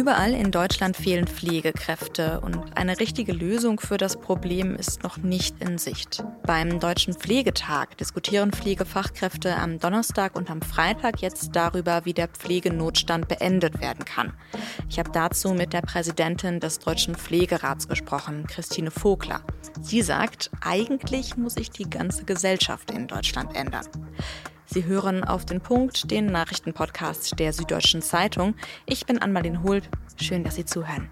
Überall 0.00 0.32
in 0.32 0.50
Deutschland 0.50 0.96
fehlen 0.96 1.26
Pflegekräfte 1.26 2.40
und 2.40 2.74
eine 2.74 2.98
richtige 2.98 3.34
Lösung 3.34 3.78
für 3.78 3.98
das 3.98 4.18
Problem 4.18 4.74
ist 4.74 5.02
noch 5.02 5.18
nicht 5.18 5.62
in 5.62 5.76
Sicht. 5.76 6.24
Beim 6.46 6.80
Deutschen 6.80 7.12
Pflegetag 7.12 7.98
diskutieren 7.98 8.50
Pflegefachkräfte 8.50 9.54
am 9.54 9.78
Donnerstag 9.78 10.36
und 10.36 10.50
am 10.50 10.62
Freitag 10.62 11.20
jetzt 11.20 11.50
darüber, 11.52 12.06
wie 12.06 12.14
der 12.14 12.28
Pflegenotstand 12.28 13.28
beendet 13.28 13.82
werden 13.82 14.06
kann. 14.06 14.32
Ich 14.88 14.98
habe 14.98 15.10
dazu 15.12 15.52
mit 15.52 15.74
der 15.74 15.82
Präsidentin 15.82 16.60
des 16.60 16.78
Deutschen 16.78 17.14
Pflegerats 17.14 17.86
gesprochen, 17.86 18.46
Christine 18.46 18.90
Vogler. 18.90 19.42
Sie 19.82 20.00
sagt, 20.00 20.50
eigentlich 20.62 21.36
muss 21.36 21.52
sich 21.52 21.68
die 21.68 21.90
ganze 21.90 22.24
Gesellschaft 22.24 22.90
in 22.90 23.06
Deutschland 23.06 23.54
ändern. 23.54 23.84
Sie 24.72 24.84
hören 24.84 25.24
auf 25.24 25.44
den 25.44 25.60
Punkt 25.60 26.12
den 26.12 26.26
Nachrichtenpodcast 26.26 27.40
der 27.40 27.52
Süddeutschen 27.52 28.02
Zeitung. 28.02 28.54
Ich 28.86 29.04
bin 29.04 29.18
Anmalin 29.18 29.64
Hult. 29.64 29.88
Schön, 30.14 30.44
dass 30.44 30.54
Sie 30.54 30.64
zuhören. 30.64 31.10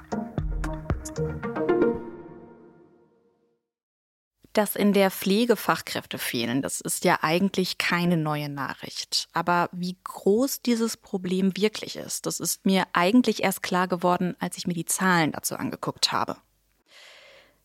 Dass 4.53 4.77
in 4.77 4.93
der 4.93 5.11
Pflege 5.11 5.57
Fachkräfte 5.57 6.19
fehlen, 6.19 6.63
das 6.63 6.81
ist 6.81 7.05
ja 7.05 7.19
eigentlich 7.23 7.79
keine 7.79 8.17
neue 8.17 8.49
Nachricht. 8.49 9.29
Aber 9.33 9.71
wie 9.73 9.99
groß 10.05 10.63
dieses 10.63 10.97
Problem 10.97 11.57
wirklich 11.57 11.97
ist, 11.97 12.27
das 12.27 12.39
ist 12.39 12.65
mir 12.65 12.85
eigentlich 12.93 13.43
erst 13.43 13.65
klar 13.65 13.89
geworden, 13.89 14.37
als 14.39 14.57
ich 14.57 14.69
mir 14.69 14.75
die 14.75 14.85
Zahlen 14.85 15.33
dazu 15.33 15.57
angeguckt 15.57 16.13
habe. 16.13 16.37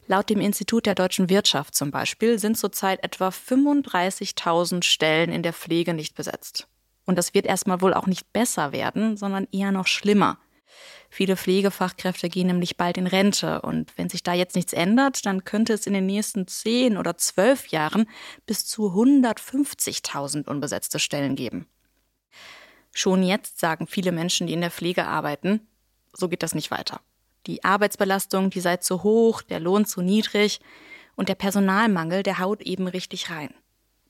Laut 0.07 0.29
dem 0.29 0.41
Institut 0.41 0.85
der 0.85 0.95
deutschen 0.95 1.29
Wirtschaft 1.29 1.75
zum 1.75 1.89
Beispiel 1.89 2.37
sind 2.37 2.57
zurzeit 2.57 3.03
etwa 3.03 3.29
35.000 3.29 4.83
Stellen 4.83 5.31
in 5.31 5.43
der 5.43 5.53
Pflege 5.53 5.93
nicht 5.93 6.15
besetzt. 6.15 6.67
Und 7.05 7.17
das 7.17 7.33
wird 7.33 7.45
erstmal 7.45 7.81
wohl 7.81 7.93
auch 7.93 8.07
nicht 8.07 8.31
besser 8.33 8.71
werden, 8.71 9.15
sondern 9.17 9.47
eher 9.51 9.71
noch 9.71 9.87
schlimmer. 9.87 10.39
Viele 11.09 11.37
Pflegefachkräfte 11.37 12.27
gehen 12.27 12.47
nämlich 12.47 12.75
bald 12.75 12.97
in 12.97 13.07
Rente 13.07 13.61
und 13.61 13.95
wenn 13.97 14.09
sich 14.09 14.23
da 14.23 14.33
jetzt 14.33 14.55
nichts 14.55 14.73
ändert, 14.73 15.25
dann 15.25 15.43
könnte 15.43 15.73
es 15.73 15.85
in 15.85 15.93
den 15.93 16.07
nächsten 16.07 16.47
10 16.47 16.97
oder 16.97 17.17
12 17.17 17.67
Jahren 17.67 18.09
bis 18.45 18.65
zu 18.65 18.87
150.000 18.87 20.47
unbesetzte 20.47 20.99
Stellen 20.99 21.35
geben. 21.35 21.67
Schon 22.91 23.23
jetzt 23.23 23.59
sagen 23.59 23.87
viele 23.87 24.11
Menschen, 24.11 24.47
die 24.47 24.53
in 24.53 24.61
der 24.61 24.71
Pflege 24.71 25.05
arbeiten, 25.05 25.67
so 26.13 26.27
geht 26.29 26.43
das 26.43 26.55
nicht 26.55 26.71
weiter. 26.71 26.99
Die 27.47 27.63
Arbeitsbelastung, 27.63 28.49
die 28.49 28.61
sei 28.61 28.77
zu 28.77 29.03
hoch, 29.03 29.41
der 29.41 29.59
Lohn 29.59 29.85
zu 29.85 30.01
niedrig 30.01 30.59
und 31.15 31.29
der 31.29 31.35
Personalmangel, 31.35 32.23
der 32.23 32.39
haut 32.39 32.61
eben 32.61 32.87
richtig 32.87 33.29
rein. 33.29 33.53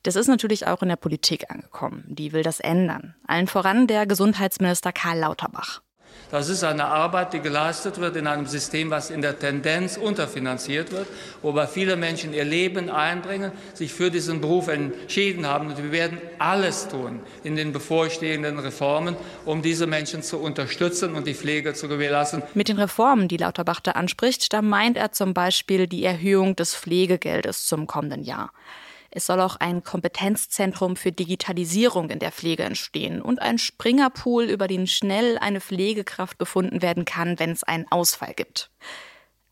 Das 0.04 0.16
ist 0.16 0.28
natürlich 0.28 0.68
auch 0.68 0.82
in 0.82 0.90
der 0.90 0.98
Politik 0.98 1.50
angekommen. 1.50 2.04
Die 2.08 2.34
will 2.34 2.44
das 2.44 2.60
ändern. 2.60 3.16
Allen 3.26 3.48
voran 3.48 3.88
der 3.88 4.06
Gesundheitsminister 4.06 4.92
Karl 4.92 5.20
Lauterbach. 5.20 5.82
Das 6.34 6.50
ist 6.50 6.64
eine 6.64 6.86
Arbeit, 6.86 7.34
die 7.34 7.42
geleistet 7.42 8.00
wird 8.00 8.16
in 8.16 8.26
einem 8.26 8.48
System, 8.48 8.90
was 8.90 9.12
in 9.12 9.22
der 9.22 9.38
Tendenz 9.38 9.98
unterfinanziert 9.98 10.92
wird, 10.92 11.06
wobei 11.44 11.68
viele 11.68 11.96
Menschen 11.96 12.34
ihr 12.34 12.44
Leben 12.44 12.90
einbringen, 12.90 13.52
sich 13.76 13.94
für 13.94 14.10
diesen 14.10 14.42
Beruf 14.42 14.68
entschieden 14.68 15.46
haben. 15.46 15.68
Und 15.68 15.78
wir 15.78 15.92
werden 15.92 16.18
alles 16.40 16.88
tun 16.88 17.20
in 17.44 17.56
den 17.56 17.72
bevorstehenden 17.72 18.58
Reformen, 18.58 19.16
um 19.46 19.62
diese 19.62 19.86
Menschen 19.86 20.24
zu 20.24 20.40
unterstützen 20.40 21.14
und 21.14 21.28
die 21.28 21.36
Pflege 21.36 21.76
zu 21.76 21.88
gewährleisten. 21.88 22.42
Mit 22.56 22.68
den 22.68 22.80
Reformen, 22.80 23.28
die 23.28 23.38
Lauterbach 23.38 23.80
da 23.80 23.92
anspricht, 23.92 24.54
da 24.54 24.64
meint 24.64 24.98
er 24.98 25.12
zum 25.12 25.36
Beispiel 25.36 25.86
die 25.86 26.04
Erhöhung 26.04 26.56
des 26.56 26.74
Pflegegeldes 26.76 27.68
zum 27.68 27.86
kommenden 27.86 28.24
Jahr. 28.24 28.52
Es 29.16 29.28
soll 29.28 29.42
auch 29.42 29.58
ein 29.58 29.84
Kompetenzzentrum 29.84 30.96
für 30.96 31.12
Digitalisierung 31.12 32.10
in 32.10 32.18
der 32.18 32.32
Pflege 32.32 32.64
entstehen 32.64 33.22
und 33.22 33.44
ein 33.44 33.60
Springerpool, 33.60 34.46
über 34.46 34.68
den 34.68 34.88
schnell 34.88 35.38
eine 35.38 35.62
Pflegekraft 35.62 36.40
gefunden 36.40 36.82
werden 36.82 37.06
kann, 37.06 37.38
wenn 37.38 37.52
es 37.52 37.64
einen 37.64 37.86
Ausfall 37.92 38.34
gibt. 38.34 38.72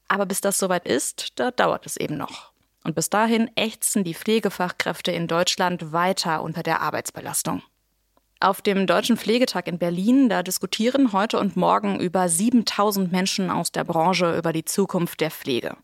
Aber 0.08 0.26
bis 0.26 0.42
das 0.42 0.58
soweit 0.58 0.88
ist, 0.88 1.40
da 1.40 1.52
dauert 1.52 1.86
es 1.86 1.96
eben 1.96 2.18
noch. 2.18 2.52
Und 2.84 2.96
bis 2.96 3.12
dahin 3.12 3.52
ächzen 3.56 4.04
die 4.04 4.16
Pflegefachkräfte 4.16 5.12
in 5.12 5.28
Deutschland 5.28 5.92
weiter 5.94 6.42
unter 6.42 6.64
der 6.64 6.82
Arbeitsbelastung. 6.82 7.62
Auf 8.40 8.64
dem 8.64 8.88
Deutschen 8.88 9.16
Pflegetag 9.16 9.68
in 9.68 9.78
Berlin, 9.78 10.28
da 10.28 10.42
diskutieren 10.42 11.14
heute 11.14 11.38
und 11.38 11.56
morgen 11.56 12.00
über 12.00 12.28
7000 12.28 13.12
Menschen 13.12 13.52
aus 13.52 13.72
der 13.72 13.84
Branche 13.84 14.36
über 14.36 14.54
die 14.54 14.66
Zukunft 14.66 15.22
der 15.22 15.30
Pflege 15.30 15.78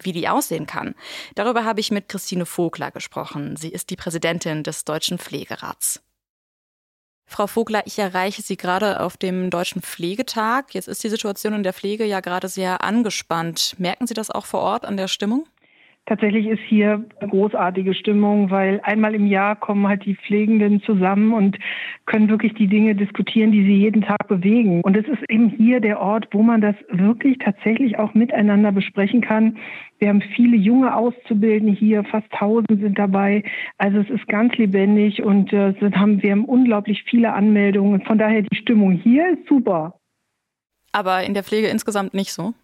wie 0.00 0.12
die 0.12 0.28
aussehen 0.28 0.66
kann. 0.66 0.94
Darüber 1.34 1.64
habe 1.64 1.80
ich 1.80 1.90
mit 1.90 2.08
Christine 2.08 2.46
Vogler 2.46 2.90
gesprochen. 2.90 3.56
Sie 3.56 3.70
ist 3.70 3.90
die 3.90 3.96
Präsidentin 3.96 4.62
des 4.62 4.84
Deutschen 4.84 5.18
Pflegerats. 5.18 6.02
Frau 7.28 7.48
Vogler, 7.48 7.82
ich 7.86 7.98
erreiche 7.98 8.40
Sie 8.40 8.56
gerade 8.56 9.00
auf 9.00 9.16
dem 9.16 9.50
Deutschen 9.50 9.82
Pflegetag. 9.82 10.72
Jetzt 10.74 10.86
ist 10.86 11.02
die 11.02 11.08
Situation 11.08 11.54
in 11.54 11.64
der 11.64 11.72
Pflege 11.72 12.04
ja 12.04 12.20
gerade 12.20 12.48
sehr 12.48 12.84
angespannt. 12.84 13.74
Merken 13.78 14.06
Sie 14.06 14.14
das 14.14 14.30
auch 14.30 14.46
vor 14.46 14.60
Ort 14.60 14.84
an 14.84 14.96
der 14.96 15.08
Stimmung? 15.08 15.46
Tatsächlich 16.06 16.46
ist 16.46 16.62
hier 16.68 17.04
eine 17.18 17.30
großartige 17.30 17.92
Stimmung, 17.92 18.48
weil 18.52 18.80
einmal 18.84 19.16
im 19.16 19.26
Jahr 19.26 19.56
kommen 19.56 19.88
halt 19.88 20.04
die 20.04 20.14
Pflegenden 20.14 20.80
zusammen 20.82 21.32
und 21.32 21.58
können 22.06 22.28
wirklich 22.28 22.54
die 22.54 22.68
Dinge 22.68 22.94
diskutieren, 22.94 23.50
die 23.50 23.64
sie 23.64 23.74
jeden 23.74 24.02
Tag 24.02 24.28
bewegen. 24.28 24.82
Und 24.82 24.96
es 24.96 25.08
ist 25.08 25.28
eben 25.28 25.48
hier 25.48 25.80
der 25.80 26.00
Ort, 26.00 26.28
wo 26.30 26.42
man 26.42 26.60
das 26.60 26.76
wirklich 26.90 27.38
tatsächlich 27.38 27.98
auch 27.98 28.14
miteinander 28.14 28.70
besprechen 28.70 29.20
kann. 29.20 29.58
Wir 29.98 30.10
haben 30.10 30.22
viele 30.36 30.56
junge 30.56 30.94
Auszubildende 30.94 31.72
hier, 31.72 32.04
fast 32.04 32.30
tausend 32.30 32.68
sind 32.80 32.96
dabei. 32.96 33.42
Also 33.78 33.98
es 33.98 34.08
ist 34.08 34.28
ganz 34.28 34.54
lebendig 34.54 35.24
und 35.24 35.52
äh, 35.52 35.74
wir 35.80 35.90
haben 35.90 36.44
unglaublich 36.44 37.02
viele 37.10 37.32
Anmeldungen. 37.32 38.02
Von 38.02 38.18
daher 38.18 38.42
die 38.42 38.56
Stimmung 38.56 38.92
hier 38.92 39.32
ist 39.32 39.48
super. 39.48 39.98
Aber 40.92 41.24
in 41.24 41.34
der 41.34 41.42
Pflege 41.42 41.66
insgesamt 41.66 42.14
nicht 42.14 42.32
so? 42.32 42.54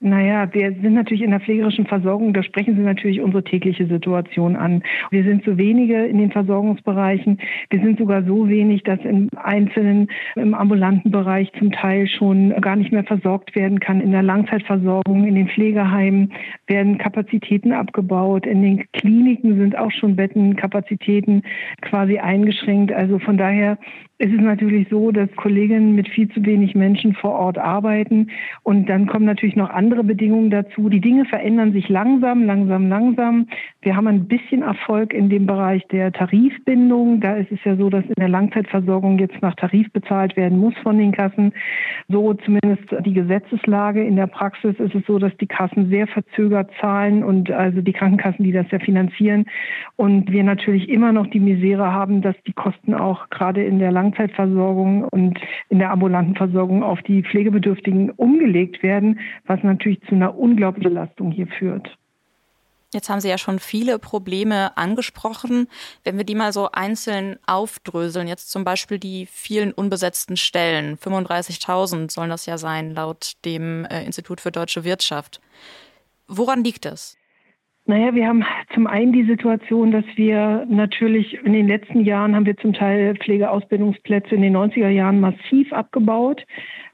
Naja, 0.00 0.48
wir 0.54 0.70
sind 0.80 0.94
natürlich 0.94 1.22
in 1.22 1.32
der 1.32 1.40
pflegerischen 1.40 1.84
Versorgung, 1.84 2.32
da 2.32 2.44
sprechen 2.44 2.76
Sie 2.76 2.82
natürlich 2.82 3.20
unsere 3.20 3.42
tägliche 3.42 3.84
Situation 3.86 4.54
an. 4.54 4.84
Wir 5.10 5.24
sind 5.24 5.42
zu 5.42 5.58
wenige 5.58 6.06
in 6.06 6.18
den 6.18 6.30
Versorgungsbereichen. 6.30 7.38
Wir 7.70 7.80
sind 7.80 7.98
sogar 7.98 8.22
so 8.22 8.48
wenig, 8.48 8.84
dass 8.84 9.00
im 9.00 9.28
einzelnen, 9.34 10.06
im 10.36 10.54
ambulanten 10.54 11.10
Bereich 11.10 11.50
zum 11.58 11.72
Teil 11.72 12.06
schon 12.06 12.50
gar 12.60 12.76
nicht 12.76 12.92
mehr 12.92 13.02
versorgt 13.02 13.56
werden 13.56 13.80
kann. 13.80 14.00
In 14.00 14.12
der 14.12 14.22
Langzeitversorgung, 14.22 15.26
in 15.26 15.34
den 15.34 15.48
Pflegeheimen 15.48 16.32
werden 16.68 16.98
Kapazitäten 16.98 17.72
abgebaut. 17.72 18.46
In 18.46 18.62
den 18.62 18.84
Kliniken 18.92 19.58
sind 19.58 19.76
auch 19.76 19.90
schon 19.90 20.14
Bettenkapazitäten 20.14 21.42
quasi 21.82 22.18
eingeschränkt. 22.18 22.92
Also 22.92 23.18
von 23.18 23.36
daher 23.36 23.78
es 24.20 24.32
ist 24.32 24.40
natürlich 24.40 24.88
so, 24.90 25.12
dass 25.12 25.30
Kolleginnen 25.36 25.94
mit 25.94 26.08
viel 26.08 26.28
zu 26.30 26.44
wenig 26.44 26.74
Menschen 26.74 27.14
vor 27.14 27.34
Ort 27.34 27.56
arbeiten. 27.56 28.30
Und 28.64 28.88
dann 28.88 29.06
kommen 29.06 29.24
natürlich 29.24 29.54
noch 29.54 29.70
andere 29.70 29.87
Bedingungen 29.96 30.50
dazu. 30.50 30.88
Die 30.88 31.00
Dinge 31.00 31.24
verändern 31.24 31.72
sich 31.72 31.88
langsam, 31.88 32.44
langsam, 32.44 32.88
langsam. 32.88 33.46
Wir 33.82 33.96
haben 33.96 34.06
ein 34.06 34.28
bisschen 34.28 34.62
Erfolg 34.62 35.12
in 35.12 35.28
dem 35.28 35.46
Bereich 35.46 35.86
der 35.88 36.12
Tarifbindung. 36.12 37.20
Da 37.20 37.36
ist 37.36 37.50
es 37.50 37.58
ja 37.64 37.76
so, 37.76 37.90
dass 37.90 38.04
in 38.04 38.14
der 38.18 38.28
Langzeitversorgung 38.28 39.18
jetzt 39.18 39.40
nach 39.42 39.54
Tarif 39.54 39.90
bezahlt 39.92 40.36
werden 40.36 40.58
muss 40.58 40.74
von 40.82 40.98
den 40.98 41.12
Kassen. 41.12 41.52
So 42.08 42.34
zumindest 42.34 42.84
die 43.04 43.14
Gesetzeslage. 43.14 44.04
In 44.04 44.16
der 44.16 44.26
Praxis 44.26 44.78
ist 44.78 44.94
es 44.94 45.04
so, 45.06 45.18
dass 45.18 45.36
die 45.38 45.46
Kassen 45.46 45.88
sehr 45.88 46.06
verzögert 46.06 46.70
zahlen 46.80 47.24
und 47.24 47.50
also 47.50 47.80
die 47.80 47.92
Krankenkassen, 47.92 48.44
die 48.44 48.52
das 48.52 48.70
ja 48.70 48.78
finanzieren. 48.78 49.46
Und 49.96 50.30
wir 50.30 50.44
natürlich 50.44 50.88
immer 50.88 51.12
noch 51.12 51.26
die 51.26 51.40
Misere 51.40 51.92
haben, 51.92 52.22
dass 52.22 52.36
die 52.46 52.52
Kosten 52.52 52.94
auch 52.94 53.30
gerade 53.30 53.64
in 53.64 53.78
der 53.78 53.90
Langzeitversorgung 53.90 55.04
und 55.04 55.40
in 55.70 55.78
der 55.78 55.90
ambulanten 55.90 56.34
Versorgung 56.34 56.82
auf 56.82 57.00
die 57.02 57.22
Pflegebedürftigen 57.22 58.10
umgelegt 58.10 58.82
werden, 58.82 59.18
was 59.46 59.62
natürlich 59.62 59.77
zu 59.78 60.14
einer 60.14 60.36
unglaublichen 60.36 60.94
Belastung 60.94 61.30
hier 61.30 61.46
führt. 61.46 61.96
Jetzt 62.92 63.10
haben 63.10 63.20
Sie 63.20 63.28
ja 63.28 63.36
schon 63.36 63.58
viele 63.58 63.98
Probleme 63.98 64.76
angesprochen. 64.78 65.68
Wenn 66.04 66.16
wir 66.16 66.24
die 66.24 66.34
mal 66.34 66.54
so 66.54 66.70
einzeln 66.72 67.36
aufdröseln, 67.46 68.28
jetzt 68.28 68.50
zum 68.50 68.64
Beispiel 68.64 68.98
die 68.98 69.26
vielen 69.26 69.72
unbesetzten 69.72 70.38
Stellen, 70.38 70.96
35.000 70.96 72.10
sollen 72.10 72.30
das 72.30 72.46
ja 72.46 72.56
sein, 72.56 72.94
laut 72.94 73.32
dem 73.44 73.84
äh, 73.84 74.04
Institut 74.04 74.40
für 74.40 74.50
deutsche 74.50 74.84
Wirtschaft. 74.84 75.42
Woran 76.28 76.64
liegt 76.64 76.86
das? 76.86 77.18
Naja, 77.84 78.14
wir 78.14 78.26
haben 78.26 78.44
zum 78.74 78.86
einen 78.86 79.12
die 79.12 79.24
Situation, 79.24 79.92
dass 79.92 80.04
wir 80.16 80.66
natürlich 80.68 81.34
in 81.44 81.54
den 81.54 81.68
letzten 81.68 82.00
Jahren 82.04 82.34
haben 82.34 82.44
wir 82.44 82.56
zum 82.58 82.74
Teil 82.74 83.16
Pflegeausbildungsplätze 83.16 84.34
in 84.34 84.42
den 84.42 84.56
90er 84.56 84.90
Jahren 84.90 85.20
massiv 85.20 85.72
abgebaut. 85.72 86.44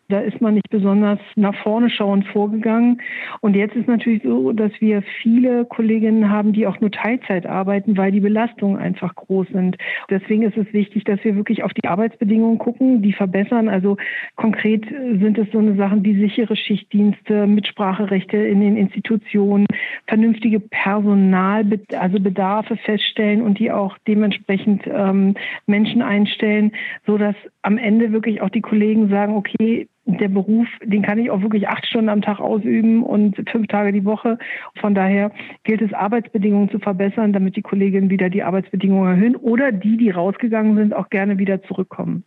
Da 0.09 0.21
ist 0.21 0.41
man 0.41 0.55
nicht 0.55 0.69
besonders 0.71 1.19
nach 1.35 1.55
vorne 1.63 1.89
schauend 1.89 2.27
vorgegangen. 2.27 3.01
Und 3.41 3.57
jetzt 3.57 3.75
ist 3.75 3.89
natürlich 3.89 4.23
so, 4.23 4.53
dass 4.53 4.73
wir 4.81 5.03
viele 5.23 5.65
Kolleginnen 5.65 6.31
haben, 6.31 6.53
die 6.53 6.67
auch 6.67 6.79
nur 6.81 6.91
Teilzeit 6.91 7.47
arbeiten, 7.47 7.97
weil 7.97 8.13
die 8.13 8.21
Belastungen 8.21 8.77
einfach 8.77 9.15
groß 9.15 9.49
sind. 9.49 9.77
Deswegen 10.11 10.43
ist 10.43 10.57
es 10.57 10.73
wichtig, 10.73 11.05
dass 11.05 11.23
wir 11.25 11.37
wirklich 11.37 11.63
auf 11.63 11.73
die 11.73 11.89
Arbeitsbedingungen 11.89 12.59
gucken, 12.59 13.01
die 13.01 13.13
verbessern. 13.13 13.69
Also 13.69 13.97
konkret 14.37 14.85
sind 14.87 15.39
es 15.39 15.51
so 15.53 15.59
eine 15.59 15.75
Sachen 15.77 16.05
wie 16.05 16.21
sichere 16.21 16.57
Schichtdienste, 16.57 17.47
Mitspracherechte 17.47 18.37
in 18.37 18.61
den 18.61 18.77
Institutionen, 18.77 19.67
vernünftige 20.07 20.61
Personal, 20.61 21.65
also 21.97 22.21
Bedarfe 22.21 22.77
feststellen 22.77 23.41
und 23.41 23.59
die 23.59 23.71
auch 23.71 23.97
dementsprechend 24.07 24.83
ähm, 24.87 25.35
Menschen 25.67 26.03
einstellen, 26.03 26.73
so 27.07 27.17
dass 27.17 27.35
am 27.63 27.79
Ende 27.79 28.13
wirklich 28.13 28.43
auch 28.43 28.51
die 28.51 28.61
Kollegen 28.61 29.09
sagen, 29.09 29.35
okay, 29.35 29.89
der 30.07 30.29
Beruf, 30.29 30.67
den 30.83 31.03
kann 31.03 31.19
ich 31.19 31.31
auch 31.31 31.41
wirklich 31.41 31.69
acht 31.69 31.87
Stunden 31.87 32.09
am 32.09 32.23
Tag 32.23 32.39
ausüben 32.39 33.03
und 33.03 33.37
fünf 33.51 33.69
Tage 33.69 33.93
die 33.93 34.05
Woche. 34.05 34.39
Von 34.81 34.95
daher 34.95 35.33
gilt 35.65 35.81
es, 35.81 35.93
Arbeitsbedingungen 35.93 36.71
zu 36.71 36.79
verbessern, 36.79 37.33
damit 37.33 37.57
die 37.57 37.63
Kolleginnen 37.63 38.11
wieder 38.11 38.29
die 38.29 38.43
Arbeitsbedingungen 38.43 39.15
erhöhen 39.15 39.37
oder 39.37 39.73
die, 39.73 39.97
die 39.97 40.11
rausgegangen 40.11 40.77
sind, 40.77 40.95
auch 40.95 41.09
gerne 41.09 41.39
wieder 41.39 41.63
zurückkommen. 41.63 42.25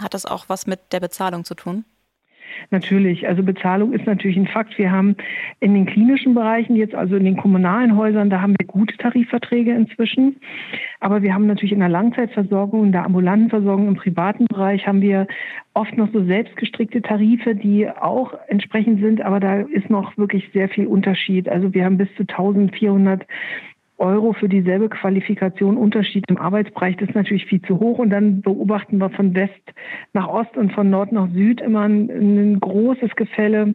Hat 0.00 0.14
das 0.14 0.24
auch 0.24 0.48
was 0.48 0.66
mit 0.66 0.92
der 0.92 1.00
Bezahlung 1.00 1.44
zu 1.44 1.54
tun? 1.54 1.84
Natürlich, 2.70 3.26
also 3.28 3.42
Bezahlung 3.42 3.92
ist 3.92 4.06
natürlich 4.06 4.36
ein 4.36 4.46
Fakt. 4.46 4.78
Wir 4.78 4.90
haben 4.90 5.16
in 5.60 5.74
den 5.74 5.86
klinischen 5.86 6.34
Bereichen 6.34 6.76
jetzt, 6.76 6.94
also 6.94 7.16
in 7.16 7.24
den 7.24 7.36
kommunalen 7.36 7.96
Häusern, 7.96 8.30
da 8.30 8.40
haben 8.40 8.54
wir 8.58 8.66
gute 8.66 8.96
Tarifverträge 8.96 9.72
inzwischen. 9.72 10.36
Aber 11.00 11.22
wir 11.22 11.34
haben 11.34 11.46
natürlich 11.46 11.72
in 11.72 11.80
der 11.80 11.88
Langzeitversorgung, 11.88 12.84
in 12.84 12.92
der 12.92 13.04
ambulanten 13.04 13.50
Versorgung 13.50 13.88
im 13.88 13.96
privaten 13.96 14.46
Bereich 14.46 14.86
haben 14.86 15.00
wir 15.00 15.26
oft 15.74 15.96
noch 15.96 16.12
so 16.12 16.24
selbstgestrickte 16.24 17.02
Tarife, 17.02 17.54
die 17.54 17.88
auch 17.88 18.34
entsprechend 18.48 19.00
sind, 19.00 19.20
aber 19.20 19.38
da 19.38 19.60
ist 19.60 19.90
noch 19.90 20.16
wirklich 20.16 20.50
sehr 20.52 20.68
viel 20.68 20.86
Unterschied. 20.86 21.48
Also 21.48 21.72
wir 21.72 21.84
haben 21.84 21.98
bis 21.98 22.08
zu 22.16 22.22
1400 22.22 23.24
Euro 23.98 24.32
für 24.32 24.48
dieselbe 24.48 24.88
Qualifikation 24.88 25.76
Unterschied 25.76 26.24
im 26.28 26.38
Arbeitsbereich, 26.38 26.96
das 26.96 27.08
ist 27.08 27.14
natürlich 27.14 27.46
viel 27.46 27.62
zu 27.62 27.80
hoch. 27.80 27.98
Und 27.98 28.10
dann 28.10 28.42
beobachten 28.42 28.98
wir 28.98 29.10
von 29.10 29.34
West 29.34 29.52
nach 30.12 30.28
Ost 30.28 30.56
und 30.56 30.72
von 30.72 30.88
Nord 30.88 31.12
nach 31.12 31.28
Süd 31.32 31.60
immer 31.60 31.82
ein, 31.82 32.08
ein 32.10 32.60
großes 32.60 33.14
Gefälle 33.16 33.74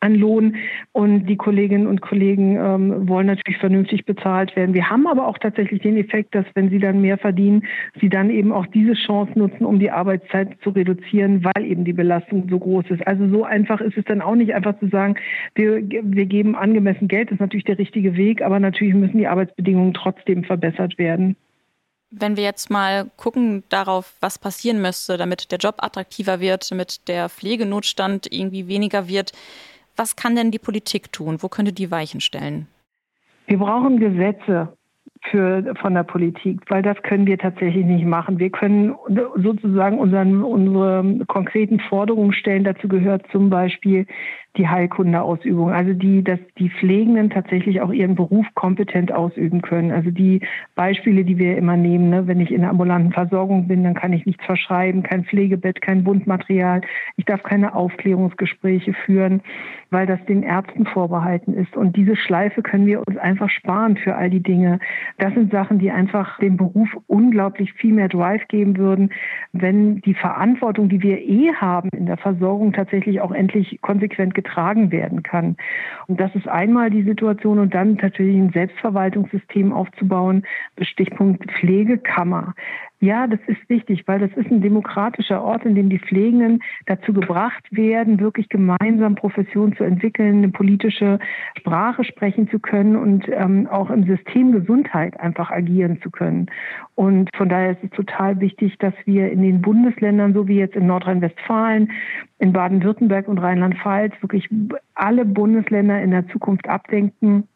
an 0.00 0.14
Lohn 0.14 0.56
und 0.92 1.26
die 1.26 1.36
Kolleginnen 1.36 1.86
und 1.86 2.00
Kollegen 2.00 2.56
ähm, 2.56 3.08
wollen 3.08 3.26
natürlich 3.26 3.58
vernünftig 3.58 4.06
bezahlt 4.06 4.56
werden. 4.56 4.74
Wir 4.74 4.88
haben 4.88 5.06
aber 5.06 5.26
auch 5.26 5.38
tatsächlich 5.38 5.82
den 5.82 5.96
Effekt, 5.96 6.34
dass 6.34 6.46
wenn 6.54 6.70
sie 6.70 6.78
dann 6.78 7.00
mehr 7.00 7.18
verdienen, 7.18 7.64
sie 8.00 8.08
dann 8.08 8.30
eben 8.30 8.52
auch 8.52 8.66
diese 8.66 8.94
Chance 8.94 9.38
nutzen, 9.38 9.64
um 9.64 9.78
die 9.78 9.90
Arbeitszeit 9.90 10.56
zu 10.62 10.70
reduzieren, 10.70 11.44
weil 11.44 11.64
eben 11.64 11.84
die 11.84 11.92
Belastung 11.92 12.48
so 12.48 12.58
groß 12.58 12.86
ist. 12.90 13.06
Also 13.06 13.28
so 13.28 13.44
einfach 13.44 13.80
ist 13.80 13.96
es 13.96 14.04
dann 14.06 14.22
auch 14.22 14.34
nicht 14.34 14.54
einfach 14.54 14.78
zu 14.78 14.88
sagen, 14.88 15.16
wir, 15.54 15.82
wir 15.86 16.26
geben 16.26 16.56
angemessen 16.56 17.08
Geld, 17.08 17.30
ist 17.30 17.40
natürlich 17.40 17.64
der 17.64 17.78
richtige 17.78 18.16
Weg, 18.16 18.42
aber 18.42 18.58
natürlich 18.58 18.94
müssen 18.94 19.18
die 19.18 19.28
Arbeitsbedingungen 19.28 19.94
trotzdem 19.94 20.44
verbessert 20.44 20.98
werden. 20.98 21.36
Wenn 22.12 22.36
wir 22.36 22.42
jetzt 22.42 22.70
mal 22.70 23.08
gucken 23.16 23.62
darauf, 23.68 24.14
was 24.20 24.36
passieren 24.36 24.82
müsste, 24.82 25.16
damit 25.16 25.52
der 25.52 25.58
Job 25.58 25.76
attraktiver 25.78 26.40
wird, 26.40 26.68
damit 26.70 27.06
der 27.06 27.28
Pflegenotstand 27.28 28.26
irgendwie 28.32 28.66
weniger 28.66 29.06
wird, 29.06 29.32
was 30.00 30.16
kann 30.16 30.34
denn 30.34 30.50
die 30.50 30.58
Politik 30.58 31.12
tun? 31.12 31.42
Wo 31.42 31.48
könnte 31.48 31.74
die 31.74 31.90
Weichen 31.90 32.22
stellen? 32.22 32.66
Wir 33.46 33.58
brauchen 33.58 34.00
Gesetze 34.00 34.74
für, 35.22 35.74
von 35.80 35.94
der 35.94 36.02
Politik, 36.02 36.60
weil 36.68 36.82
das 36.82 37.00
können 37.02 37.26
wir 37.26 37.38
tatsächlich 37.38 37.84
nicht 37.84 38.06
machen. 38.06 38.38
Wir 38.38 38.50
können 38.50 38.94
sozusagen 39.36 39.98
unseren, 39.98 40.42
unsere 40.42 41.24
konkreten 41.26 41.78
Forderungen 41.80 42.32
stellen. 42.32 42.64
Dazu 42.64 42.88
gehört 42.88 43.26
zum 43.30 43.50
Beispiel 43.50 44.06
die 44.56 44.66
Heilkundeausübung, 44.66 45.70
also 45.70 45.92
die, 45.92 46.24
dass 46.24 46.40
die 46.58 46.70
Pflegenden 46.70 47.30
tatsächlich 47.30 47.80
auch 47.80 47.92
ihren 47.92 48.16
Beruf 48.16 48.44
kompetent 48.54 49.12
ausüben 49.12 49.62
können. 49.62 49.92
Also 49.92 50.10
die 50.10 50.40
Beispiele, 50.74 51.24
die 51.24 51.38
wir 51.38 51.56
immer 51.56 51.76
nehmen, 51.76 52.10
ne, 52.10 52.26
wenn 52.26 52.40
ich 52.40 52.50
in 52.50 52.62
der 52.62 52.70
ambulanten 52.70 53.12
Versorgung 53.12 53.68
bin, 53.68 53.84
dann 53.84 53.94
kann 53.94 54.12
ich 54.12 54.26
nichts 54.26 54.44
verschreiben, 54.44 55.04
kein 55.04 55.24
Pflegebett, 55.24 55.80
kein 55.80 56.02
Bundmaterial, 56.02 56.80
ich 57.16 57.26
darf 57.26 57.44
keine 57.44 57.74
Aufklärungsgespräche 57.76 58.92
führen, 58.92 59.40
weil 59.90 60.06
das 60.06 60.24
den 60.26 60.42
Ärzten 60.42 60.84
vorbehalten 60.84 61.54
ist. 61.54 61.76
Und 61.76 61.94
diese 61.96 62.16
Schleife 62.16 62.62
können 62.62 62.86
wir 62.86 63.06
uns 63.06 63.16
einfach 63.18 63.50
sparen 63.50 63.96
für 63.96 64.16
all 64.16 64.30
die 64.30 64.42
Dinge. 64.42 64.80
Das 65.20 65.34
sind 65.34 65.52
Sachen, 65.52 65.78
die 65.78 65.90
einfach 65.90 66.38
dem 66.38 66.56
Beruf 66.56 66.88
unglaublich 67.06 67.74
viel 67.74 67.92
mehr 67.92 68.08
Drive 68.08 68.48
geben 68.48 68.78
würden, 68.78 69.10
wenn 69.52 70.00
die 70.00 70.14
Verantwortung, 70.14 70.88
die 70.88 71.02
wir 71.02 71.18
eh 71.18 71.52
haben 71.52 71.90
in 71.94 72.06
der 72.06 72.16
Versorgung, 72.16 72.72
tatsächlich 72.72 73.20
auch 73.20 73.30
endlich 73.30 73.82
konsequent 73.82 74.34
getragen 74.34 74.90
werden 74.90 75.22
kann. 75.22 75.58
Und 76.06 76.18
das 76.18 76.34
ist 76.34 76.48
einmal 76.48 76.88
die 76.88 77.02
Situation 77.02 77.58
und 77.58 77.74
dann 77.74 77.98
natürlich 78.00 78.34
ein 78.34 78.50
Selbstverwaltungssystem 78.50 79.74
aufzubauen, 79.74 80.46
Stichpunkt 80.80 81.52
Pflegekammer. 81.52 82.54
Ja, 83.02 83.26
das 83.26 83.40
ist 83.46 83.66
wichtig, 83.68 84.02
weil 84.04 84.18
das 84.18 84.30
ist 84.36 84.50
ein 84.50 84.60
demokratischer 84.60 85.42
Ort, 85.42 85.64
in 85.64 85.74
dem 85.74 85.88
die 85.88 85.98
Pflegenden 85.98 86.62
dazu 86.84 87.14
gebracht 87.14 87.64
werden, 87.70 88.20
wirklich 88.20 88.50
gemeinsam 88.50 89.14
Profession 89.14 89.74
zu 89.74 89.84
entwickeln, 89.84 90.38
eine 90.38 90.50
politische 90.50 91.18
Sprache 91.58 92.04
sprechen 92.04 92.50
zu 92.50 92.58
können 92.58 92.96
und 92.96 93.26
ähm, 93.30 93.66
auch 93.68 93.88
im 93.88 94.04
System 94.04 94.52
Gesundheit 94.52 95.18
einfach 95.18 95.50
agieren 95.50 95.98
zu 96.02 96.10
können. 96.10 96.50
Und 96.94 97.30
von 97.34 97.48
daher 97.48 97.70
ist 97.70 97.84
es 97.84 97.90
total 97.92 98.38
wichtig, 98.38 98.76
dass 98.80 98.94
wir 99.06 99.32
in 99.32 99.40
den 99.40 99.62
Bundesländern, 99.62 100.34
so 100.34 100.46
wie 100.46 100.58
jetzt 100.58 100.76
in 100.76 100.86
Nordrhein-Westfalen, 100.86 101.90
in 102.38 102.52
Baden-Württemberg 102.52 103.28
und 103.28 103.38
Rheinland-Pfalz, 103.38 104.12
wirklich 104.20 104.46
alle 104.94 105.24
Bundesländer 105.24 106.02
in 106.02 106.10
der 106.10 106.28
Zukunft 106.28 106.68
abdenken 106.68 107.48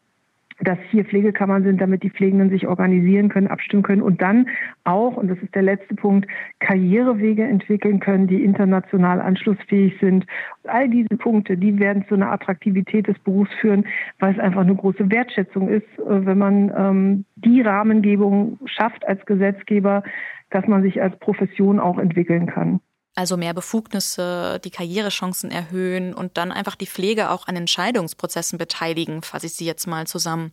dass 0.61 0.79
hier 0.91 1.05
Pflegekammern 1.05 1.65
sind, 1.65 1.81
damit 1.81 2.03
die 2.03 2.11
Pflegenden 2.11 2.51
sich 2.51 2.67
organisieren 2.67 3.29
können, 3.29 3.49
abstimmen 3.49 3.83
können 3.83 4.03
und 4.03 4.23
dann 4.23 4.49
auch, 4.85 5.17
und 5.17 5.29
das 5.29 5.39
ist 5.39 5.55
der 5.55 5.63
letzte 5.63 5.95
Punkt, 5.95 6.29
Karrierewege 6.61 7.45
entwickeln 7.45 8.01
können, 8.01 8.27
die 8.27 8.45
international 8.45 9.21
anschlussfähig 9.21 9.95
sind. 10.01 10.27
All 10.65 10.89
diese 10.89 11.17
Punkte, 11.17 11.57
die 11.57 11.79
werden 11.79 12.05
zu 12.09 12.15
einer 12.15 12.31
Attraktivität 12.31 13.09
des 13.09 13.19
Berufs 13.21 13.53
führen, 13.61 13.87
weil 14.21 14.33
es 14.33 14.39
einfach 14.39 14.63
eine 14.63 14.75
große 14.75 15.11
Wertschätzung 15.11 15.69
ist, 15.69 15.87
äh, 15.99 16.27
wenn 16.27 16.39
man 16.39 16.73
ähm, 16.77 17.25
die 17.37 17.61
Rahmengebung 17.61 18.59
schafft 18.67 19.07
als 19.07 19.25
Gesetzgeber, 19.27 20.03
dass 20.51 20.67
man 20.67 20.83
sich 20.83 21.03
als 21.03 21.19
Profession 21.19 21.81
auch 21.81 21.99
entwickeln 21.99 22.47
kann. 22.47 22.81
Also 23.17 23.37
mehr 23.37 23.55
Befugnisse, 23.55 24.61
die 24.65 24.71
Karrierechancen 24.71 25.51
erhöhen 25.53 26.15
und 26.15 26.37
dann 26.37 26.51
einfach 26.51 26.75
die 26.75 26.87
Pflege 26.87 27.31
auch 27.31 27.47
an 27.47 27.55
Entscheidungsprozessen 27.55 28.59
beteiligen, 28.59 29.23
fasse 29.23 29.47
ich 29.47 29.53
Sie 29.55 29.67
jetzt 29.67 29.87
mal 29.87 30.07
zusammen. 30.07 30.51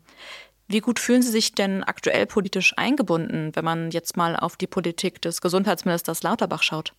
Wie 0.68 0.80
gut 0.80 1.00
fühlen 1.00 1.24
Sie 1.24 1.32
sich 1.32 1.56
denn 1.56 1.84
aktuell 1.84 2.28
politisch 2.28 2.74
eingebunden, 2.78 3.52
wenn 3.56 3.66
man 3.66 3.90
jetzt 3.92 4.16
mal 4.16 4.36
auf 4.36 4.58
die 4.58 4.68
Politik 4.68 5.22
des 5.22 5.42
Gesundheitsministers 5.42 6.22
Lauterbach 6.24 6.62
schaut? 6.62 6.94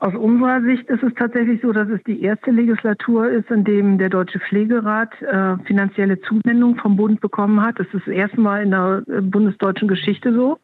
Aus 0.00 0.14
unserer 0.14 0.62
Sicht 0.62 0.88
ist 0.88 1.02
es 1.02 1.12
tatsächlich 1.14 1.60
so, 1.60 1.72
dass 1.72 1.88
es 1.88 2.00
die 2.04 2.22
erste 2.22 2.52
Legislatur 2.52 3.28
ist, 3.30 3.50
in 3.50 3.64
dem 3.64 3.98
der 3.98 4.10
Deutsche 4.10 4.38
Pflegerat 4.38 5.10
äh, 5.22 5.56
finanzielle 5.64 6.20
Zuwendung 6.20 6.76
vom 6.76 6.96
Bund 6.96 7.20
bekommen 7.20 7.60
hat. 7.60 7.80
Das 7.80 7.86
ist 7.88 8.06
das 8.06 8.14
erste 8.14 8.40
Mal 8.40 8.62
in 8.62 8.70
der 8.70 9.02
äh, 9.08 9.20
bundesdeutschen 9.22 9.88
Geschichte 9.88 10.32
so. 10.32 10.58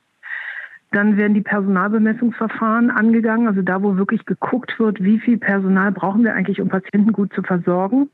Dann 0.95 1.17
werden 1.17 1.35
die 1.35 1.41
Personalbemessungsverfahren 1.41 2.91
angegangen, 2.91 3.49
also 3.49 3.63
da, 3.63 3.83
wo 3.83 3.97
wirklich 3.97 4.25
geguckt 4.27 4.79
wird, 4.79 5.03
wie 5.03 5.19
viel 5.19 5.39
Personal 5.39 5.91
brauchen 5.91 6.23
wir 6.23 6.35
eigentlich, 6.35 6.61
um 6.61 6.69
Patienten 6.69 7.13
gut 7.13 7.33
zu 7.35 7.43
versorgen. 7.43 8.11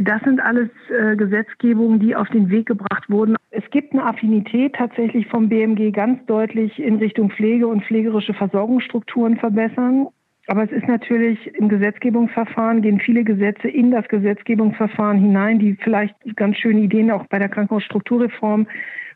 Das 0.00 0.20
sind 0.22 0.40
alles 0.40 0.68
äh, 0.90 1.16
Gesetzgebungen, 1.16 1.98
die 1.98 2.14
auf 2.14 2.28
den 2.28 2.50
Weg 2.50 2.66
gebracht 2.66 3.08
wurden. 3.08 3.34
Es 3.50 3.64
gibt 3.70 3.92
eine 3.92 4.04
Affinität 4.04 4.74
tatsächlich 4.74 5.26
vom 5.28 5.48
BMG 5.48 5.90
ganz 5.90 6.24
deutlich 6.26 6.78
in 6.78 6.96
Richtung 6.96 7.30
Pflege 7.30 7.66
und 7.66 7.84
pflegerische 7.84 8.34
Versorgungsstrukturen 8.34 9.38
verbessern. 9.38 10.08
Aber 10.46 10.64
es 10.64 10.70
ist 10.70 10.86
natürlich 10.86 11.46
im 11.54 11.68
Gesetzgebungsverfahren 11.68 12.82
gehen 12.82 13.00
viele 13.00 13.24
Gesetze 13.24 13.68
in 13.68 13.90
das 13.90 14.06
Gesetzgebungsverfahren 14.08 15.18
hinein, 15.18 15.58
die 15.58 15.76
vielleicht 15.76 16.14
ganz 16.36 16.56
schöne 16.58 16.80
Ideen 16.80 17.10
auch 17.10 17.26
bei 17.26 17.38
der 17.38 17.48
Krankenhausstrukturreform 17.48 18.66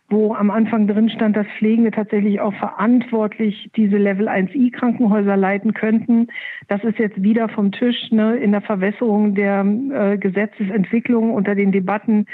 wo 0.08 0.34
am 0.34 0.50
Anfang 0.50 0.87
drin 0.87 1.08
stand, 1.08 1.37
dass 1.37 1.46
Pflegende 1.58 1.90
tatsächlich 1.90 2.40
auch 2.40 2.54
verantwortlich 2.54 3.70
diese 3.75 3.96
Level 3.96 4.28
1i 4.28 4.73
Krankenhäuser 4.73 5.37
leiten 5.37 5.73
könnten. 5.73 6.28
Das 6.68 6.84
ist 6.84 6.99
jetzt 6.99 7.23
wieder 7.23 7.49
vom 7.49 7.73
Tisch 7.73 8.11
ne, 8.11 8.37
in 8.37 8.52
der 8.52 8.61
Verwässerung 8.61 9.34
der 9.34 9.64
äh, 9.64 10.18
Gesetzesentwicklung 10.18 11.32
unter 11.32 11.54
den 11.54 11.73
Debatten 11.73 12.26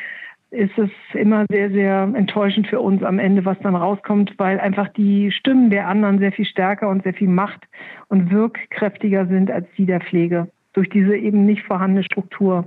ist 0.51 0.77
es 0.79 0.91
immer 1.15 1.47
sehr, 1.49 1.71
sehr 1.71 2.11
enttäuschend 2.15 2.67
für 2.67 2.81
uns 2.81 3.03
am 3.05 3.19
Ende, 3.19 3.45
was 3.45 3.57
dann 3.61 3.77
rauskommt, 3.77 4.35
weil 4.37 4.59
einfach 4.59 4.89
die 4.89 5.31
Stimmen 5.31 5.71
der 5.71 5.87
anderen 5.87 6.19
sehr 6.19 6.33
viel 6.33 6.45
stärker 6.45 6.89
und 6.89 7.05
sehr 7.05 7.15
viel 7.15 7.29
macht 7.29 7.61
und 8.09 8.31
wirkkräftiger 8.31 9.27
sind 9.27 9.51
als 9.51 9.69
die 9.79 9.87
der 9.87 10.01
Pflege 10.01 10.49
durch 10.73 10.89
diese 10.89 11.17
eben 11.17 11.47
nicht 11.47 11.63
vorhandene 11.63 12.05
Struktur. 12.05 12.67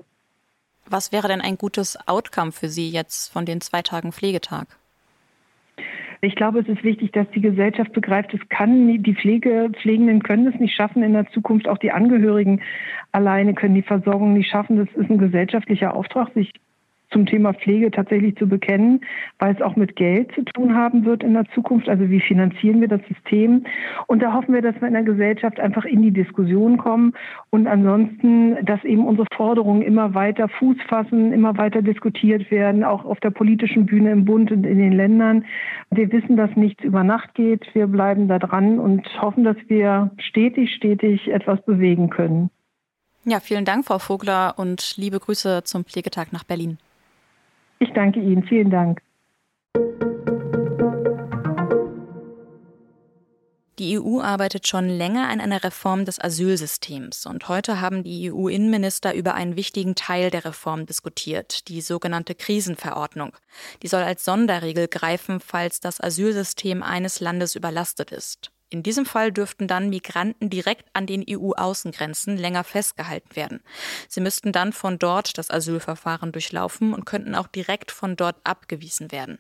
Was 0.86 1.12
wäre 1.12 1.28
denn 1.28 1.42
ein 1.42 1.58
gutes 1.58 1.98
Outcome 2.08 2.52
für 2.52 2.68
Sie 2.68 2.90
jetzt 2.90 3.32
von 3.32 3.46
den 3.46 3.62
zwei 3.62 3.82
Tagen 3.82 4.12
Pflegetag? 4.12 4.68
Ich 6.24 6.36
glaube, 6.36 6.60
es 6.60 6.70
ist 6.70 6.86
wichtig, 6.86 7.12
dass 7.12 7.30
die 7.32 7.42
Gesellschaft 7.42 7.92
begreift, 7.92 8.34
es 8.34 8.40
kann 8.48 9.04
die 9.04 9.14
Pflege, 9.14 9.70
Pflegenden 9.82 10.24
können 10.24 10.48
es 10.48 10.58
nicht 10.58 10.74
schaffen 10.74 11.04
in 11.04 11.12
der 11.12 11.30
Zukunft, 11.32 11.68
auch 11.68 11.78
die 11.78 11.92
Angehörigen 11.92 12.62
alleine 13.12 13.54
können 13.54 13.76
die 13.76 13.82
Versorgung 13.82 14.32
nicht 14.32 14.50
schaffen. 14.50 14.78
Das 14.78 14.88
ist 14.96 15.10
ein 15.10 15.18
gesellschaftlicher 15.18 15.94
Auftrag, 15.94 16.34
sich 16.34 16.54
zum 17.14 17.26
Thema 17.26 17.54
Pflege 17.54 17.92
tatsächlich 17.92 18.36
zu 18.36 18.48
bekennen, 18.48 19.02
weil 19.40 19.56
es 19.56 19.62
auch 19.62 19.76
mit 19.78 19.96
Geld 19.96 20.32
zu 20.36 20.44
tun 20.44 20.76
haben 20.76 21.06
wird 21.06 21.24
in 21.24 21.34
der 21.34 21.46
Zukunft. 21.54 21.88
Also 21.88 22.10
wie 22.10 22.20
finanzieren 22.20 22.82
wir 22.82 22.90
das 22.90 23.02
System? 23.08 23.66
Und 24.08 24.22
da 24.22 24.34
hoffen 24.34 24.54
wir, 24.54 24.62
dass 24.62 24.76
wir 24.82 24.88
in 24.88 24.94
der 24.94 25.04
Gesellschaft 25.04 25.60
einfach 25.60 25.86
in 25.86 26.02
die 26.02 26.12
Diskussion 26.12 26.78
kommen 26.78 27.14
und 27.52 27.68
ansonsten, 27.68 28.58
dass 28.66 28.84
eben 28.84 29.06
unsere 29.06 29.28
Forderungen 29.36 29.82
immer 29.82 30.14
weiter 30.14 30.50
Fuß 30.50 30.78
fassen, 30.90 31.32
immer 31.32 31.58
weiter 31.58 31.82
diskutiert 31.82 32.52
werden, 32.52 32.84
auch 32.84 33.06
auf 33.06 33.20
der 33.20 33.30
politischen 33.32 33.86
Bühne 33.86 34.12
im 34.12 34.26
Bund 34.26 34.52
und 34.52 34.66
in 34.66 34.80
den 34.80 34.94
Ländern. 34.94 35.46
Wir 35.92 36.12
wissen, 36.12 36.36
dass 36.36 36.56
nichts 36.56 36.84
über 36.84 37.04
Nacht 37.04 37.36
geht. 37.36 37.64
Wir 37.74 37.88
bleiben 37.88 38.28
da 38.28 38.40
dran 38.40 38.80
und 38.80 39.08
hoffen, 39.22 39.44
dass 39.44 39.58
wir 39.68 40.12
stetig, 40.18 40.74
stetig 40.76 41.28
etwas 41.28 41.64
bewegen 41.64 42.10
können. 42.10 42.50
Ja, 43.26 43.40
vielen 43.40 43.64
Dank, 43.64 43.86
Frau 43.86 44.00
Vogler, 44.00 44.56
und 44.58 44.96
liebe 44.98 45.20
Grüße 45.20 45.64
zum 45.64 45.86
Pflegetag 45.86 46.34
nach 46.34 46.44
Berlin. 46.44 46.78
Ich 47.84 47.92
danke 47.92 48.22
Ihnen. 48.22 48.44
Vielen 48.44 48.70
Dank. 48.70 49.02
Die 53.78 54.00
EU 54.00 54.22
arbeitet 54.22 54.70
schon 54.70 54.88
länger 54.88 55.28
an 55.28 55.42
einer 55.42 55.62
Reform 55.66 56.06
des 56.06 56.18
Asylsystems 56.18 57.26
und 57.26 57.50
heute 57.50 57.82
haben 57.82 58.04
die 58.04 58.32
EU-Innenminister 58.32 59.14
über 59.14 59.34
einen 59.34 59.58
wichtigen 59.58 59.96
Teil 59.96 60.30
der 60.30 60.46
Reform 60.46 60.86
diskutiert, 60.86 61.68
die 61.68 61.82
sogenannte 61.82 62.36
Krisenverordnung. 62.36 63.34
Die 63.82 63.88
soll 63.88 64.04
als 64.04 64.24
Sonderregel 64.24 64.88
greifen, 64.88 65.42
falls 65.42 65.82
das 65.82 66.00
Asylsystem 66.00 66.84
eines 66.84 67.20
Landes 67.20 67.54
überlastet 67.54 68.14
ist. 68.14 68.53
In 68.74 68.82
diesem 68.82 69.06
Fall 69.06 69.32
dürften 69.32 69.68
dann 69.68 69.92
Migranten 69.92 70.50
direkt 70.50 70.90
an 70.94 71.06
den 71.06 71.24
EU-Außengrenzen 71.30 72.38
länger 72.38 72.64
festgehalten 72.64 73.36
werden. 73.36 73.62
Sie 74.10 74.20
müssten 74.20 74.52
dann 74.52 74.74
von 74.74 74.98
dort 74.98 75.38
das 75.38 75.52
Asylverfahren 75.52 76.32
durchlaufen 76.32 76.92
und 76.92 77.06
könnten 77.06 77.36
auch 77.36 77.46
direkt 77.46 77.92
von 77.92 78.16
dort 78.16 78.36
abgewiesen 78.44 79.12
werden. 79.12 79.38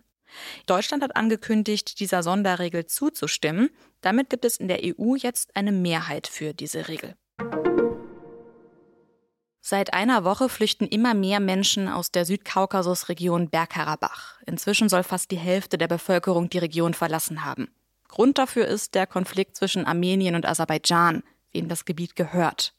Deutschland 0.67 1.01
hat 1.01 1.15
angekündigt, 1.15 1.99
dieser 1.99 2.21
Sonderregel 2.21 2.85
zuzustimmen. 2.85 3.71
Damit 4.01 4.29
gibt 4.29 4.45
es 4.45 4.57
in 4.57 4.67
der 4.67 4.81
EU 4.83 5.15
jetzt 5.15 5.55
eine 5.55 5.71
Mehrheit 5.71 6.27
für 6.27 6.53
diese 6.53 6.87
Regel. 6.87 7.15
Seit 9.61 9.95
einer 9.95 10.23
Woche 10.23 10.47
flüchten 10.47 10.85
immer 10.85 11.15
mehr 11.15 11.39
Menschen 11.39 11.87
aus 11.87 12.11
der 12.11 12.25
Südkaukasusregion 12.25 13.49
Bergkarabach. 13.49 14.39
Inzwischen 14.45 14.89
soll 14.89 15.01
fast 15.01 15.31
die 15.31 15.37
Hälfte 15.37 15.79
der 15.79 15.87
Bevölkerung 15.87 16.51
die 16.51 16.59
Region 16.59 16.93
verlassen 16.93 17.43
haben. 17.43 17.73
Grund 18.13 18.37
dafür 18.37 18.67
ist 18.67 18.93
der 18.93 19.07
Konflikt 19.07 19.55
zwischen 19.55 19.87
Armenien 19.87 20.35
und 20.35 20.45
Aserbaidschan, 20.45 21.23
wem 21.51 21.67
das 21.67 21.83
Gebiet 21.83 22.15
gehört. 22.15 22.75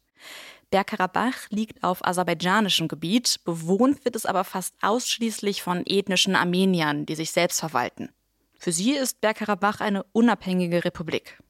Bergkarabach 0.71 1.51
liegt 1.51 1.83
auf 1.83 2.07
aserbaidschanischem 2.07 2.87
Gebiet, 2.87 3.41
bewohnt 3.45 4.05
wird 4.05 4.15
es 4.15 4.27
aber 4.27 4.45
fast 4.45 4.77
ausschließlich 4.81 5.61
von 5.61 5.83
ethnischen 5.87 6.37
Armeniern, 6.37 7.05
die 7.05 7.17
sich 7.17 7.33
selbst 7.33 7.59
verwalten. 7.59 8.11
Für 8.61 8.71
sie 8.71 8.93
ist 8.93 9.21
Bergkarabach 9.23 9.81
eine 9.81 10.05
unabhängige 10.13 10.85
Republik. 10.85 11.43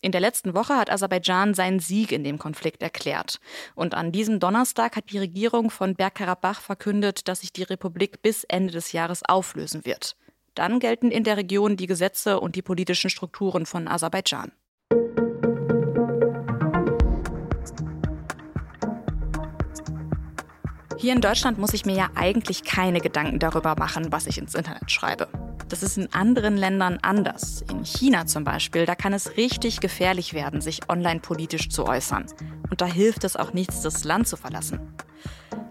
In 0.00 0.12
der 0.12 0.20
letzten 0.20 0.54
Woche 0.54 0.76
hat 0.76 0.88
Aserbaidschan 0.88 1.54
seinen 1.54 1.80
Sieg 1.80 2.12
in 2.12 2.22
dem 2.22 2.38
Konflikt 2.38 2.84
erklärt. 2.84 3.40
Und 3.74 3.94
an 3.94 4.12
diesem 4.12 4.38
Donnerstag 4.38 4.94
hat 4.94 5.10
die 5.10 5.18
Regierung 5.18 5.70
von 5.70 5.96
Bergkarabach 5.96 6.60
verkündet, 6.60 7.26
dass 7.26 7.40
sich 7.40 7.52
die 7.52 7.64
Republik 7.64 8.22
bis 8.22 8.44
Ende 8.44 8.72
des 8.72 8.92
Jahres 8.92 9.24
auflösen 9.24 9.84
wird. 9.84 10.14
Dann 10.54 10.78
gelten 10.78 11.10
in 11.10 11.24
der 11.24 11.36
Region 11.36 11.76
die 11.76 11.88
Gesetze 11.88 12.38
und 12.38 12.54
die 12.54 12.62
politischen 12.62 13.10
Strukturen 13.10 13.66
von 13.66 13.88
Aserbaidschan. 13.88 14.52
Hier 20.96 21.12
in 21.12 21.20
Deutschland 21.20 21.58
muss 21.58 21.74
ich 21.74 21.84
mir 21.84 21.96
ja 21.96 22.10
eigentlich 22.14 22.62
keine 22.62 23.00
Gedanken 23.00 23.38
darüber 23.38 23.74
machen, 23.76 24.12
was 24.12 24.26
ich 24.26 24.38
ins 24.38 24.54
Internet 24.54 24.90
schreibe. 24.90 25.28
Das 25.68 25.82
ist 25.82 25.98
in 25.98 26.12
anderen 26.12 26.56
Ländern 26.56 26.98
anders. 27.02 27.62
In 27.68 27.84
China 27.84 28.26
zum 28.26 28.44
Beispiel, 28.44 28.86
da 28.86 28.94
kann 28.94 29.12
es 29.12 29.36
richtig 29.36 29.80
gefährlich 29.80 30.34
werden, 30.34 30.60
sich 30.60 30.88
online 30.88 31.20
politisch 31.20 31.68
zu 31.68 31.84
äußern. 31.84 32.26
Und 32.70 32.80
da 32.80 32.86
hilft 32.86 33.24
es 33.24 33.36
auch 33.36 33.52
nichts, 33.52 33.82
das 33.82 34.04
Land 34.04 34.28
zu 34.28 34.36
verlassen. 34.36 34.94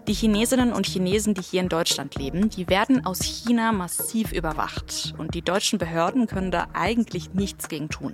Die 0.06 0.12
Chinesinnen 0.12 0.74
und 0.74 0.86
Chinesen, 0.86 1.32
die 1.32 1.40
hier 1.40 1.62
in 1.62 1.70
Deutschland 1.70 2.14
leben, 2.16 2.50
die 2.50 2.68
werden 2.68 3.06
aus 3.06 3.20
China 3.20 3.72
massiv 3.72 4.32
überwacht. 4.32 5.14
Und 5.16 5.34
die 5.34 5.40
deutschen 5.40 5.78
Behörden 5.78 6.26
können 6.26 6.50
da 6.50 6.66
eigentlich 6.74 7.32
nichts 7.32 7.68
gegen 7.68 7.88
tun. 7.88 8.12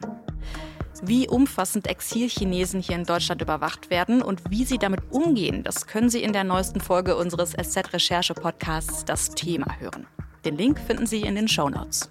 Wie 1.03 1.27
umfassend 1.27 1.89
Exilchinesen 1.89 2.81
hier 2.81 2.95
in 2.95 3.05
Deutschland 3.05 3.43
überwacht 3.43 3.91
werden 3.91 4.23
und 4.23 4.43
wie 4.51 4.65
sie 4.65 4.79
damit 4.79 5.01
umgehen, 5.11 5.65
das 5.65 5.89
können 5.89 6.11
Sie 6.11 6.23
in 6.23 6.33
der 6.33 6.45
neuesten 6.45 6.81
Folge 6.81 7.17
unseres 7.17 7.53
SZ-Recherche-Podcasts 7.53 9.05
Das 9.05 9.31
Thema 9.31 9.67
hören. 9.81 10.07
Den 10.45 10.57
Link 10.57 10.79
finden 10.79 11.07
Sie 11.07 11.23
in 11.23 11.35
den 11.35 11.49
Show 11.49 11.69
Notes. 11.69 12.09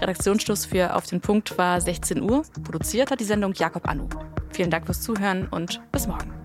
Redaktionsschluss 0.00 0.66
für 0.66 0.94
Auf 0.94 1.06
den 1.06 1.20
Punkt 1.20 1.58
war 1.58 1.80
16 1.80 2.22
Uhr. 2.22 2.42
Produziert 2.62 3.10
hat 3.10 3.18
die 3.18 3.24
Sendung 3.24 3.54
Jakob 3.54 3.88
Anu. 3.88 4.08
Vielen 4.50 4.70
Dank 4.70 4.86
fürs 4.86 5.02
Zuhören 5.02 5.48
und 5.48 5.80
bis 5.90 6.06
morgen. 6.06 6.37